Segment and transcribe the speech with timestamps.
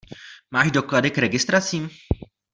[0.51, 1.89] Máš doklady k registracím?